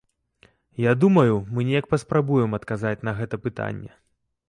Я 0.85 0.95
думаю, 1.03 1.35
мы 1.57 1.67
неяк 1.69 1.91
паспрабуем 1.93 2.59
адказаць 2.61 2.99
на 3.11 3.17
гэта 3.21 3.35
пытанне. 3.49 3.89